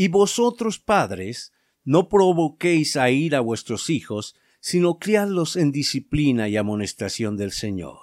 Y 0.00 0.06
vosotros, 0.06 0.78
padres, 0.78 1.52
no 1.82 2.08
provoquéis 2.08 2.96
a 2.96 3.10
ir 3.10 3.34
a 3.34 3.40
vuestros 3.40 3.90
hijos, 3.90 4.36
sino 4.60 5.00
criadlos 5.00 5.56
en 5.56 5.72
disciplina 5.72 6.48
y 6.48 6.56
amonestación 6.56 7.36
del 7.36 7.50
Señor. 7.50 8.02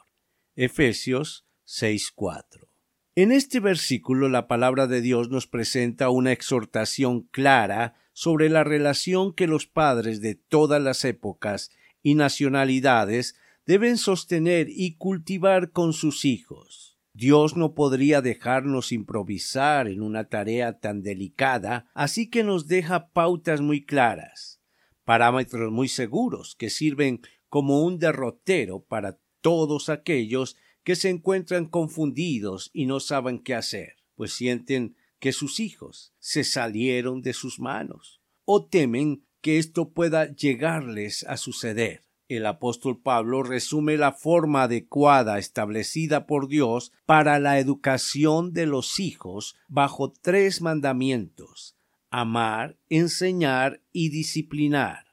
Efesios 0.57 1.45
6:4. 1.63 2.67
En 3.15 3.31
este 3.31 3.61
versículo 3.61 4.27
la 4.27 4.49
palabra 4.49 4.87
de 4.87 4.99
Dios 4.99 5.29
nos 5.29 5.47
presenta 5.47 6.09
una 6.09 6.33
exhortación 6.33 7.29
clara 7.31 7.93
sobre 8.11 8.49
la 8.49 8.65
relación 8.65 9.33
que 9.33 9.47
los 9.47 9.65
padres 9.65 10.19
de 10.19 10.35
todas 10.35 10.81
las 10.81 11.05
épocas 11.05 11.71
y 12.03 12.15
nacionalidades 12.15 13.37
deben 13.65 13.97
sostener 13.97 14.67
y 14.69 14.97
cultivar 14.97 15.71
con 15.71 15.93
sus 15.93 16.25
hijos. 16.25 16.94
Dios 17.15 17.55
no 17.55 17.75
podría 17.75 18.21
dejarnos 18.21 18.91
improvisar 18.91 19.87
en 19.87 20.01
una 20.01 20.25
tarea 20.27 20.79
tan 20.79 21.01
delicada, 21.01 21.89
así 21.93 22.29
que 22.29 22.43
nos 22.43 22.67
deja 22.67 23.07
pautas 23.13 23.61
muy 23.61 23.85
claras, 23.85 24.59
parámetros 25.05 25.71
muy 25.71 25.87
seguros 25.87 26.55
que 26.55 26.69
sirven 26.69 27.21
como 27.47 27.83
un 27.83 27.99
derrotero 27.99 28.83
para 28.83 29.17
todos 29.39 29.87
aquellos 29.87 30.57
que 30.83 30.97
se 30.97 31.09
encuentran 31.09 31.67
confundidos 31.67 32.69
y 32.73 32.85
no 32.85 32.99
saben 32.99 33.39
qué 33.39 33.55
hacer, 33.55 33.95
pues 34.15 34.33
sienten 34.33 34.97
que 35.17 35.31
sus 35.31 35.61
hijos 35.61 36.13
se 36.19 36.43
salieron 36.43 37.21
de 37.21 37.31
sus 37.31 37.61
manos, 37.61 38.19
o 38.43 38.65
temen 38.65 39.25
que 39.39 39.57
esto 39.57 39.93
pueda 39.93 40.35
llegarles 40.35 41.23
a 41.23 41.37
suceder. 41.37 42.03
El 42.27 42.45
apóstol 42.47 43.01
Pablo 43.01 43.43
resume 43.43 43.97
la 43.97 44.11
forma 44.11 44.63
adecuada 44.63 45.37
establecida 45.37 46.25
por 46.25 46.47
Dios 46.47 46.91
para 47.05 47.39
la 47.39 47.59
educación 47.59 48.51
de 48.51 48.65
los 48.65 48.99
hijos 48.99 49.55
bajo 49.67 50.11
tres 50.11 50.61
mandamientos 50.61 51.75
amar, 52.15 52.77
enseñar 52.89 53.81
y 53.91 54.07
disciplinar. 54.07 55.05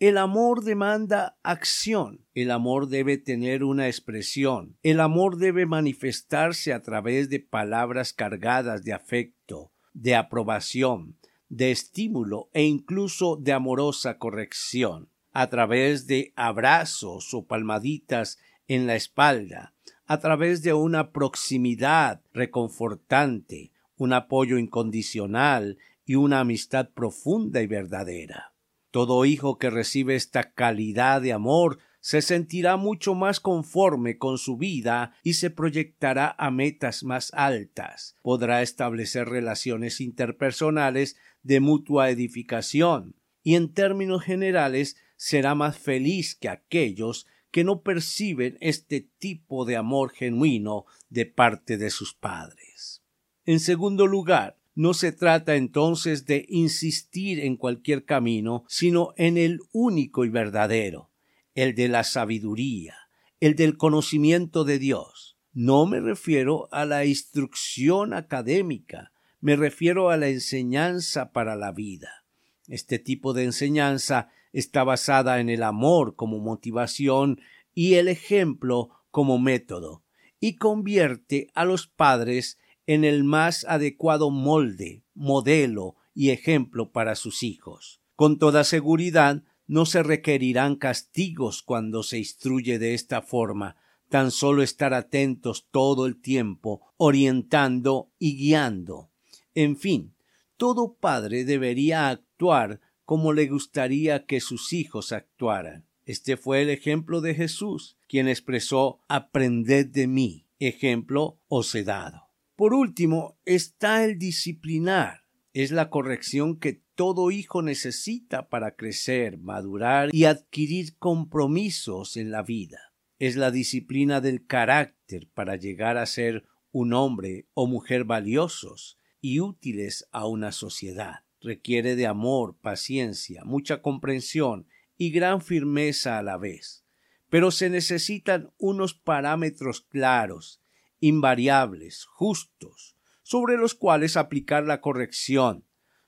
El 0.00 0.18
amor 0.18 0.64
demanda 0.64 1.38
acción. 1.44 2.26
El 2.34 2.50
amor 2.50 2.88
debe 2.88 3.18
tener 3.18 3.62
una 3.62 3.86
expresión. 3.86 4.76
El 4.82 4.98
amor 4.98 5.36
debe 5.36 5.64
manifestarse 5.64 6.72
a 6.72 6.82
través 6.82 7.30
de 7.30 7.38
palabras 7.38 8.12
cargadas 8.12 8.82
de 8.82 8.92
afecto, 8.92 9.70
de 9.92 10.16
aprobación, 10.16 11.16
de 11.48 11.70
estímulo 11.70 12.50
e 12.52 12.64
incluso 12.64 13.36
de 13.36 13.52
amorosa 13.52 14.18
corrección 14.18 15.08
a 15.40 15.50
través 15.50 16.08
de 16.08 16.32
abrazos 16.34 17.32
o 17.32 17.46
palmaditas 17.46 18.40
en 18.66 18.88
la 18.88 18.96
espalda, 18.96 19.72
a 20.04 20.18
través 20.18 20.62
de 20.62 20.72
una 20.72 21.12
proximidad 21.12 22.22
reconfortante, 22.32 23.70
un 23.96 24.14
apoyo 24.14 24.58
incondicional 24.58 25.78
y 26.04 26.16
una 26.16 26.40
amistad 26.40 26.90
profunda 26.92 27.62
y 27.62 27.68
verdadera. 27.68 28.52
Todo 28.90 29.24
hijo 29.26 29.58
que 29.58 29.70
recibe 29.70 30.16
esta 30.16 30.50
calidad 30.54 31.22
de 31.22 31.32
amor 31.32 31.78
se 32.00 32.20
sentirá 32.20 32.76
mucho 32.76 33.14
más 33.14 33.38
conforme 33.38 34.18
con 34.18 34.38
su 34.38 34.56
vida 34.56 35.12
y 35.22 35.34
se 35.34 35.50
proyectará 35.50 36.34
a 36.36 36.50
metas 36.50 37.04
más 37.04 37.32
altas. 37.32 38.16
Podrá 38.22 38.62
establecer 38.62 39.28
relaciones 39.28 40.00
interpersonales 40.00 41.16
de 41.44 41.60
mutua 41.60 42.10
edificación 42.10 43.14
y 43.44 43.54
en 43.54 43.72
términos 43.72 44.24
generales 44.24 44.96
será 45.18 45.54
más 45.54 45.76
feliz 45.76 46.34
que 46.34 46.48
aquellos 46.48 47.26
que 47.50 47.64
no 47.64 47.82
perciben 47.82 48.56
este 48.60 49.06
tipo 49.18 49.66
de 49.66 49.76
amor 49.76 50.12
genuino 50.12 50.86
de 51.10 51.26
parte 51.26 51.76
de 51.76 51.90
sus 51.90 52.14
padres. 52.14 53.02
En 53.44 53.60
segundo 53.60 54.06
lugar, 54.06 54.58
no 54.74 54.94
se 54.94 55.10
trata 55.10 55.56
entonces 55.56 56.24
de 56.24 56.46
insistir 56.48 57.40
en 57.40 57.56
cualquier 57.56 58.04
camino, 58.04 58.64
sino 58.68 59.12
en 59.16 59.36
el 59.36 59.58
único 59.72 60.24
y 60.24 60.28
verdadero, 60.28 61.10
el 61.54 61.74
de 61.74 61.88
la 61.88 62.04
sabiduría, 62.04 62.94
el 63.40 63.56
del 63.56 63.76
conocimiento 63.76 64.64
de 64.64 64.78
Dios. 64.78 65.36
No 65.52 65.86
me 65.86 65.98
refiero 65.98 66.68
a 66.70 66.84
la 66.84 67.04
instrucción 67.06 68.12
académica, 68.12 69.10
me 69.40 69.56
refiero 69.56 70.10
a 70.10 70.16
la 70.16 70.28
enseñanza 70.28 71.32
para 71.32 71.56
la 71.56 71.72
vida. 71.72 72.24
Este 72.68 73.00
tipo 73.00 73.32
de 73.32 73.44
enseñanza 73.44 74.28
está 74.58 74.84
basada 74.84 75.40
en 75.40 75.48
el 75.48 75.62
amor 75.62 76.16
como 76.16 76.38
motivación 76.38 77.40
y 77.74 77.94
el 77.94 78.08
ejemplo 78.08 78.90
como 79.10 79.38
método, 79.38 80.02
y 80.40 80.56
convierte 80.56 81.48
a 81.54 81.64
los 81.64 81.86
padres 81.86 82.58
en 82.86 83.04
el 83.04 83.24
más 83.24 83.64
adecuado 83.68 84.30
molde, 84.30 85.04
modelo 85.14 85.96
y 86.14 86.30
ejemplo 86.30 86.90
para 86.90 87.14
sus 87.14 87.42
hijos. 87.42 88.00
Con 88.16 88.38
toda 88.38 88.64
seguridad 88.64 89.42
no 89.66 89.86
se 89.86 90.02
requerirán 90.02 90.76
castigos 90.76 91.62
cuando 91.62 92.02
se 92.02 92.18
instruye 92.18 92.78
de 92.78 92.94
esta 92.94 93.22
forma, 93.22 93.76
tan 94.08 94.30
solo 94.30 94.62
estar 94.62 94.94
atentos 94.94 95.68
todo 95.70 96.06
el 96.06 96.20
tiempo, 96.20 96.80
orientando 96.96 98.10
y 98.18 98.36
guiando. 98.36 99.10
En 99.54 99.76
fin, 99.76 100.14
todo 100.56 100.94
padre 100.94 101.44
debería 101.44 102.08
actuar 102.08 102.80
como 103.08 103.32
le 103.32 103.46
gustaría 103.46 104.26
que 104.26 104.38
sus 104.38 104.74
hijos 104.74 105.12
actuaran. 105.12 105.88
Este 106.04 106.36
fue 106.36 106.60
el 106.60 106.68
ejemplo 106.68 107.22
de 107.22 107.34
Jesús, 107.34 107.96
quien 108.06 108.28
expresó 108.28 109.00
Aprended 109.08 109.86
de 109.86 110.06
mí. 110.06 110.46
Ejemplo 110.58 111.40
os 111.48 111.74
he 111.74 111.84
dado. 111.84 112.28
Por 112.54 112.74
último, 112.74 113.38
está 113.46 114.04
el 114.04 114.18
disciplinar. 114.18 115.24
Es 115.54 115.70
la 115.70 115.88
corrección 115.88 116.58
que 116.58 116.82
todo 116.94 117.30
hijo 117.30 117.62
necesita 117.62 118.50
para 118.50 118.76
crecer, 118.76 119.38
madurar 119.38 120.10
y 120.12 120.24
adquirir 120.24 120.98
compromisos 120.98 122.18
en 122.18 122.30
la 122.30 122.42
vida. 122.42 122.92
Es 123.18 123.36
la 123.36 123.50
disciplina 123.50 124.20
del 124.20 124.44
carácter 124.44 125.30
para 125.32 125.56
llegar 125.56 125.96
a 125.96 126.04
ser 126.04 126.44
un 126.72 126.92
hombre 126.92 127.48
o 127.54 127.66
mujer 127.66 128.04
valiosos 128.04 128.98
y 129.22 129.40
útiles 129.40 130.06
a 130.12 130.26
una 130.26 130.52
sociedad 130.52 131.20
requiere 131.40 131.96
de 131.96 132.06
amor, 132.06 132.56
paciencia, 132.60 133.44
mucha 133.44 133.82
comprensión 133.82 134.66
y 134.96 135.10
gran 135.10 135.40
firmeza 135.40 136.18
a 136.18 136.22
la 136.22 136.36
vez. 136.36 136.84
Pero 137.30 137.50
se 137.50 137.70
necesitan 137.70 138.52
unos 138.58 138.94
parámetros 138.94 139.82
claros, 139.82 140.60
invariables, 141.00 142.04
justos, 142.06 142.96
sobre 143.22 143.56
los 143.56 143.74
cuales 143.74 144.16
aplicar 144.16 144.64
la 144.64 144.80
corrección. 144.80 145.64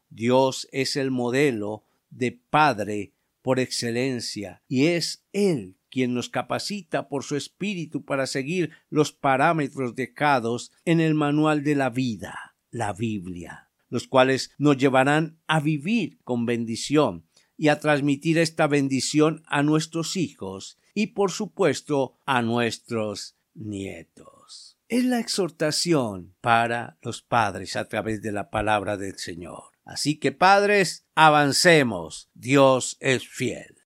Dios 0.09 0.69
es 0.73 0.97
el 0.97 1.11
modelo 1.11 1.85
de 2.09 2.41
Padre 2.51 3.13
por 3.43 3.61
excelencia 3.61 4.63
y 4.67 4.87
es 4.87 5.25
Él 5.33 5.77
quien 5.91 6.15
nos 6.15 6.29
capacita 6.29 7.09
por 7.09 7.25
su 7.25 7.37
espíritu 7.37 8.05
para 8.05 8.27
seguir 8.27 8.71
los 8.91 9.13
parámetros 9.13 9.95
dejados 9.95 10.73
en 10.85 11.01
el 11.01 11.15
manual 11.15 11.65
de 11.65 11.75
la 11.75 11.91
vida, 11.91 12.57
la 12.71 12.93
Biblia 12.93 13.70
los 13.91 14.07
cuales 14.07 14.53
nos 14.57 14.79
llevarán 14.79 15.39
a 15.47 15.61
vivir 15.61 16.19
con 16.25 16.47
bendición 16.47 17.27
y 17.59 17.69
a 17.69 17.79
transmitir 17.79 18.39
esta 18.39 18.67
bendición 18.67 19.43
a 19.47 19.63
nuestros 19.63 20.17
hijos 20.17 20.79
y 20.95 21.09
por 21.09 21.31
supuesto 21.31 22.19
a 22.25 22.41
nuestros 22.41 23.37
nietos. 23.55 24.79
Es 24.89 25.05
la 25.05 25.21
exhortación 25.21 26.35
para 26.41 26.99
los 27.03 27.23
padres 27.23 27.77
a 27.77 27.87
través 27.87 28.23
de 28.23 28.33
la 28.33 28.51
palabra 28.51 28.97
del 28.97 29.19
Señor. 29.19 29.65
Así 29.85 30.19
que 30.19 30.33
padres, 30.33 31.07
avancemos. 31.15 32.31
Dios 32.35 32.97
es 33.01 33.29
fiel. 33.29 33.77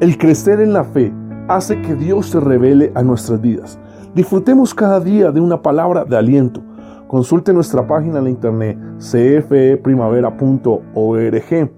El 0.00 0.16
crecer 0.16 0.60
en 0.60 0.72
la 0.72 0.84
fe 0.84 1.12
hace 1.48 1.82
que 1.82 1.96
Dios 1.96 2.26
se 2.26 2.38
revele 2.38 2.92
a 2.94 3.02
nuestras 3.02 3.40
vidas. 3.40 3.80
Disfrutemos 4.14 4.72
cada 4.72 5.00
día 5.00 5.32
de 5.32 5.40
una 5.40 5.60
palabra 5.60 6.04
de 6.04 6.16
aliento. 6.16 6.62
Consulte 7.08 7.52
nuestra 7.52 7.84
página 7.88 8.20
en 8.20 8.28
internet 8.28 8.78
cfeprimavera.org 9.00 11.72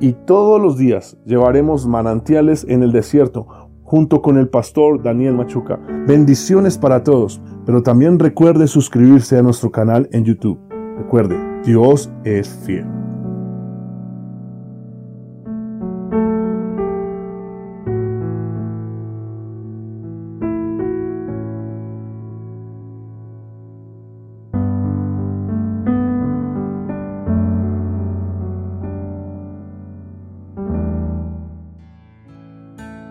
y 0.00 0.12
todos 0.12 0.60
los 0.60 0.78
días 0.78 1.18
llevaremos 1.26 1.86
manantiales 1.86 2.64
en 2.66 2.82
el 2.82 2.92
desierto 2.92 3.46
junto 3.82 4.22
con 4.22 4.38
el 4.38 4.48
pastor 4.48 5.02
Daniel 5.02 5.34
Machuca. 5.34 5.78
Bendiciones 6.06 6.78
para 6.78 7.04
todos, 7.04 7.42
pero 7.66 7.82
también 7.82 8.18
recuerde 8.18 8.68
suscribirse 8.68 9.36
a 9.36 9.42
nuestro 9.42 9.70
canal 9.70 10.08
en 10.12 10.24
YouTube. 10.24 10.58
Recuerde, 10.96 11.36
Dios 11.64 12.10
es 12.24 12.48
fiel. 12.64 12.99